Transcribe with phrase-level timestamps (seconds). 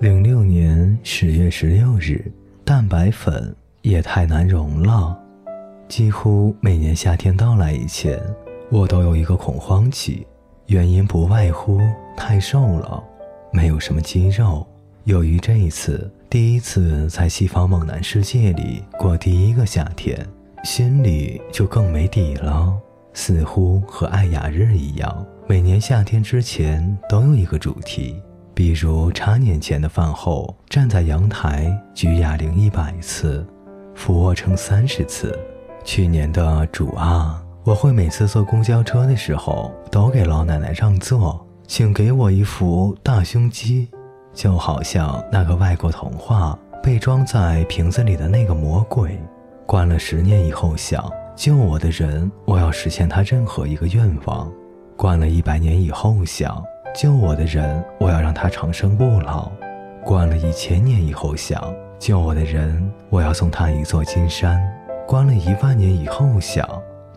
[0.00, 2.30] 零六年十月十六日，
[2.64, 5.16] 蛋白粉也太难溶了。
[5.88, 8.20] 几乎每年夏天到来以前，
[8.70, 10.26] 我都有一个恐慌期，
[10.66, 11.80] 原因不外乎
[12.16, 13.02] 太瘦了，
[13.52, 14.66] 没有什么肌肉。
[15.04, 20.18] 由于这一次第一次在西方猛男世界里过第一个夏天，
[20.64, 22.76] 心里就更没底了。
[23.12, 28.20] 似乎和爱雅日一样，每年夏天之前都有一个主题。
[28.54, 33.44] 比如茶年前的饭后，站在阳台举哑铃一百次，
[33.96, 35.36] 俯卧撑三十次。
[35.82, 43.88] 去年的主啊，我会每次坐公交车的时候都给老奶奶让座，请给我一副大胸肌，
[44.32, 49.20] 就好像那个外国童话被装在瓶子里的那个魔鬼。
[49.66, 54.48] 关了十年以后想救我的人，我要实现他任何一个愿望。
[54.96, 56.62] 关了一百年以后想。
[56.94, 59.50] 救我的人，我要让他长生不老；
[60.04, 61.60] 关了一千年以后想
[61.98, 64.60] 救我的人，我要送他一座金山；
[65.04, 66.64] 关了一万年以后想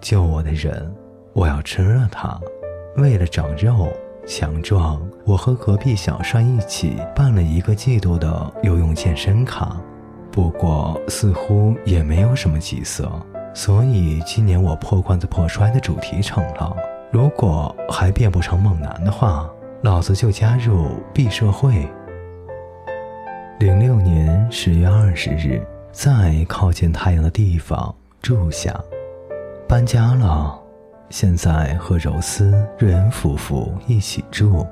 [0.02, 0.92] 救我的人，
[1.32, 2.36] 我要吃了他。
[2.96, 3.88] 为了长肉
[4.26, 9.78] 强壮，我和隔壁小帅一起办了一个季度的游泳健身卡，
[10.32, 13.12] 不过似乎也没有什么起色，
[13.54, 16.76] 所以今年我破罐子破摔的主题成了：
[17.12, 19.48] 如果还变不成猛男的话。
[19.84, 21.88] 老子就加入 B 社会。
[23.60, 25.62] 零六年十月二十日，
[25.92, 28.74] 在靠近太阳的地方住下，
[29.68, 30.60] 搬家了。
[31.10, 34.66] 现在和柔丝、瑞恩夫妇一起住，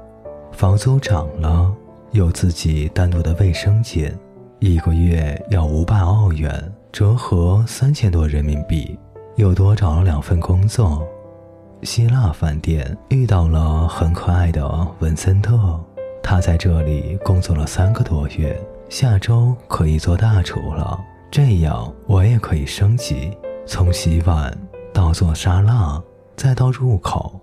[0.51, 1.71] 房租涨了，
[2.11, 4.11] 有自己单独的卫生间，
[4.59, 8.97] 一个月要五百澳元，折合三千多人民币。
[9.35, 11.05] 又多找了两份工作。
[11.83, 14.67] 希腊饭店遇到了很可爱的
[14.99, 15.79] 文森特，
[16.23, 18.59] 他在这里工作了三个多月，
[18.89, 20.99] 下周可以做大厨了。
[21.29, 23.37] 这样我也可以升级，
[23.67, 24.51] 从洗碗
[24.93, 26.01] 到做沙拉，
[26.35, 27.39] 再到入口。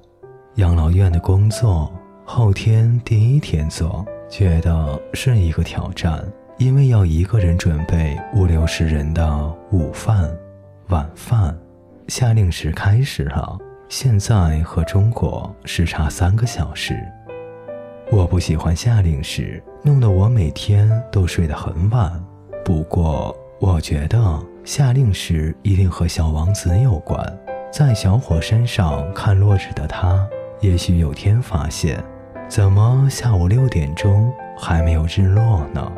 [0.56, 1.92] 养老院的工作
[2.24, 6.24] 后天第一天做，觉得是一个挑战，
[6.58, 10.28] 因为要一个人准备五六十人的午饭、
[10.88, 11.56] 晚饭。
[12.08, 13.58] 夏令时开始了。
[13.92, 16.94] 现在和中国时差三个小时，
[18.10, 22.10] 我不喜欢夏令时，弄得我每天都睡得很晚。
[22.64, 24.18] 不过，我觉得
[24.64, 27.22] 夏令时一定和小王子有关。
[27.70, 30.26] 在小火山上看落日的他，
[30.62, 32.02] 也许有天发现，
[32.48, 35.92] 怎么下午六点钟还没有日落呢？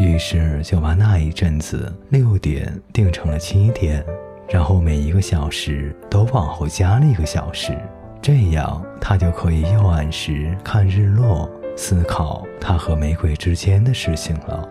[0.00, 4.04] 于是就把那一阵子六点定成了七点。
[4.48, 7.76] 然后每一个小时都往后加了一个小时，
[8.22, 14.68] 这样他就可以又按时看日落，思考他和玫瑰之间的事情了。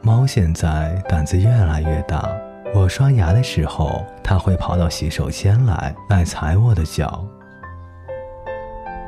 [0.00, 2.26] 猫现在胆子越来越大，
[2.74, 7.22] 我刷牙的时候，它会跑到洗手间来，来踩我的脚。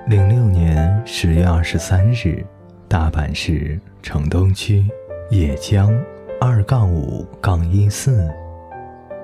[0.09, 2.45] 零六年十月二十三日，
[2.87, 4.87] 大阪市城东区
[5.31, 5.91] 野江
[6.41, 8.31] 二杠五杠一四。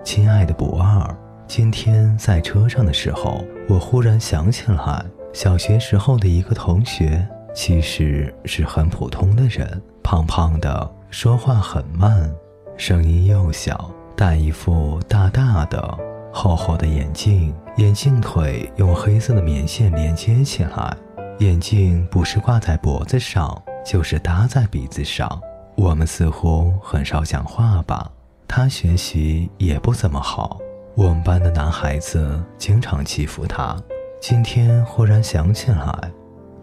[0.04, 1.16] 亲爱的不二，
[1.46, 12.30] 今天在车上的时候，我忽然想起来，小学时候的一个同学，其实是很普通的人，胖胖的，说话很慢，
[12.76, 15.96] 声音又小，戴一副大大的、
[16.32, 20.96] 厚厚的眼镜，眼镜腿用黑色的棉线连接起来，
[21.38, 25.40] 眼镜不是挂在脖子上，就是搭在鼻子上。
[25.76, 28.10] 我们似乎很少讲话吧。
[28.48, 30.58] 他学习也不怎么好，
[30.96, 33.76] 我们班的男孩子经常欺负他。
[34.20, 36.10] 今天忽然想起来，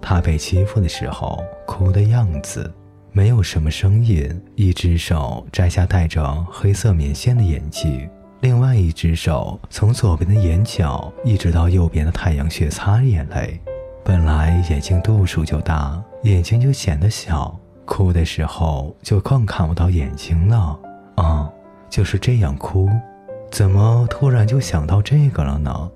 [0.02, 2.70] 他被欺负的时候哭的样子，
[3.12, 8.10] 没有什么声音，一只手摘下戴着黑色棉线的眼镜，
[8.42, 13.62] 另外一只手从左边的眼角一直到右边的太阳穴擦眼泪。
[14.04, 20.80] 本来眼睛度数就大，眼睛就显得小，哭的时候就更看不到眼睛了。
[21.16, 21.50] 啊。
[21.90, 22.90] 就是这样哭，
[23.52, 25.92] 怎么突然就想到这个了呢？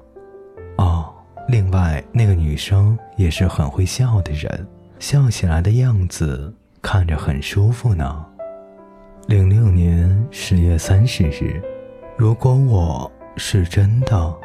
[0.77, 1.13] 哦，
[1.47, 4.67] 另外那个女生也是很会笑的人，
[4.99, 8.25] 笑起来的样子看着很舒服呢。
[9.27, 11.61] 零六年十月三十日，
[12.17, 14.35] 如果我是真的，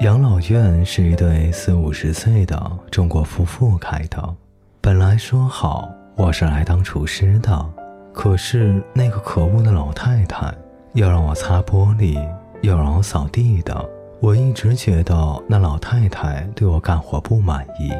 [0.00, 4.34] 养老院是一对四五十岁的中国夫妇开的，
[4.80, 7.79] 本来说好我是来当厨师的。
[8.12, 10.52] 可是那个可恶的老太太
[10.94, 12.18] 要让我擦玻璃，
[12.62, 13.88] 要让我扫地的。
[14.20, 17.90] 我一直觉得那老太太对我干活不满意，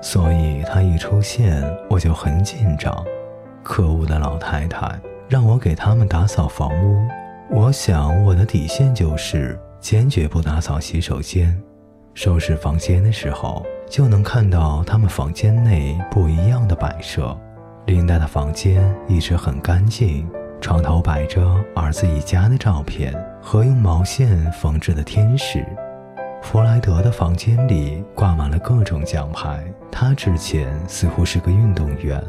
[0.00, 3.04] 所以她一出现我就很紧张。
[3.62, 4.98] 可恶的老太太
[5.28, 7.06] 让我给他们打扫房屋，
[7.50, 11.56] 我想我的底线就是坚决不打扫洗手间。
[12.14, 17.38] 收拾房间的时候，就能看到他们房间内不一样的摆设。
[17.88, 20.28] 琳达的房间一直很干净，
[20.60, 21.42] 床头摆着
[21.74, 25.64] 儿子一家的照片和用毛线缝制的天使。
[26.42, 32.22] 弗莱德的房间里挂满了各种奖牌，他之前似乎是个运动员。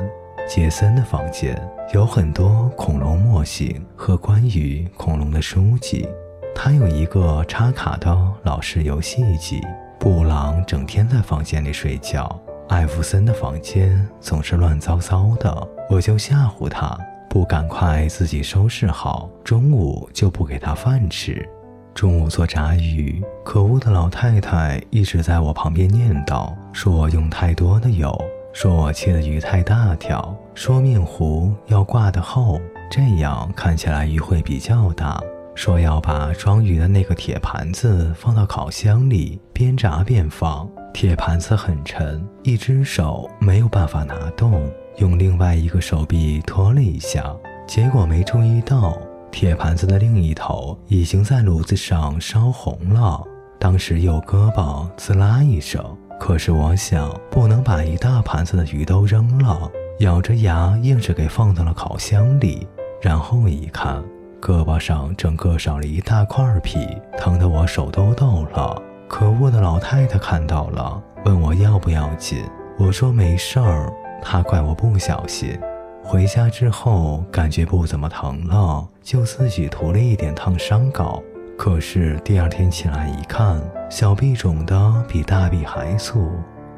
[0.47, 1.61] 杰森的房间
[1.93, 6.07] 有很多恐龙模型和关于恐龙的书籍，
[6.55, 9.59] 他有一个插卡的老式游戏机。
[9.99, 12.39] 布朗整天在房间里睡觉，
[12.69, 16.95] 艾弗森的房间总是乱糟糟的，我就吓唬他，
[17.27, 21.47] 不赶快自己收拾好，中午就不给他饭吃。
[21.95, 28.15] 中午做炸鱼，可恶的老太太一直在我旁边念叨，说我用太多的油，
[28.53, 32.61] 说我切的鱼太大条，说面糊要挂得厚，
[32.91, 35.19] 这样看起来鱼会比较大。
[35.55, 40.69] 说要把装鱼的那个铁盘子放到烤箱里，边炸边放。
[40.93, 47.33] 铁盘子很沉，一只手没有办法拿动，用另外一个手臂托了一下，
[47.67, 48.97] 结果没注意到。
[49.31, 53.23] 铁盘子的另一头已经在炉子上烧红了，
[53.59, 55.83] 当时右胳膊滋啦一声。
[56.19, 62.67] 可是我想，不能把一大盘子的鱼都扔了，咬着牙硬是给放到了烤箱里。
[63.01, 64.03] 然后一看，
[64.41, 66.85] 胳膊上整个少了一大块皮，
[67.17, 68.81] 疼得我手都抖了。
[69.09, 72.45] 可恶的老太太看到了，问我要不要紧。
[72.77, 73.91] 我说没事儿，
[74.21, 75.59] 她怪我不小心。
[76.03, 81.21] 回家之后感觉不怎么疼了，就自己涂了一点烫伤膏。
[81.57, 83.59] 可是第二天起来一看，
[83.89, 86.31] 小臂肿的比大臂还粗。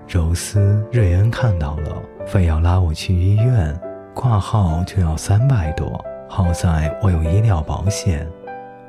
[0.08, 3.78] 柔丝、瑞恩看到了，非要拉我去医院，
[4.14, 6.04] 挂号就要三百多。
[6.30, 8.26] 好在我有医疗保险。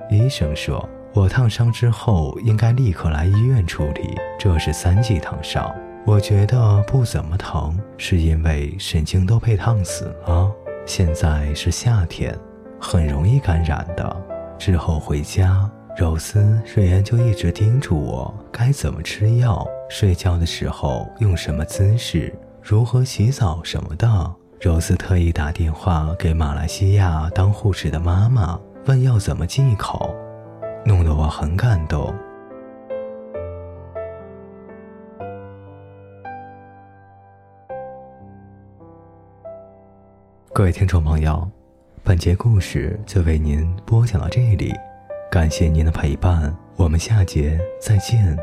[0.09, 5.71] 医生说我烫伤之后应该立刻来医院处理，这是三级烫伤。
[6.07, 10.51] 我觉得不怎么疼，是因为神经都被烫死了。
[10.87, 12.35] 现在是夏天，
[12.81, 14.17] 很容易感染的。
[14.59, 24.35] 之后回家，柔丝、瑞恩就一直叮嘱我该怎么吃药，睡觉的时候用什么姿势，如何洗澡什么的。
[24.61, 30.15] 柔丝特意打电话给马来西亚当护士的妈妈，问要怎么忌口，
[30.85, 32.15] 弄得我很感动。
[40.53, 41.49] 各位听众朋友，
[42.03, 44.75] 本节故事就为您播讲到这里，
[45.31, 48.37] 感谢您的陪伴，我们下节再见。